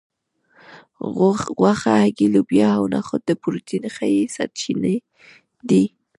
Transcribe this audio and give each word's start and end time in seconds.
غوښه 1.59 1.91
هګۍ 2.03 2.27
لوبیا 2.33 2.69
او 2.79 2.83
نخود 2.93 3.21
د 3.25 3.31
پروټین 3.41 3.83
ښې 3.95 4.13
سرچینې 4.35 4.95
دي 5.69 5.83